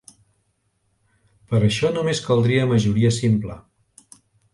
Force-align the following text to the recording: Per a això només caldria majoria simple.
Per 1.51 1.57
a 1.59 1.67
això 1.67 1.91
només 1.97 2.21
caldria 2.29 2.65
majoria 2.71 3.13
simple. 3.19 3.59